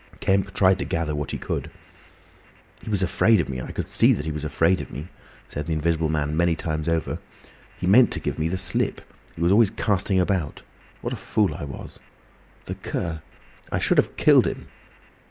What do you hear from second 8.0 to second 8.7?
to give me the